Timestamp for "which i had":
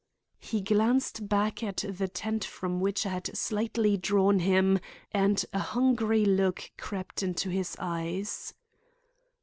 2.79-3.37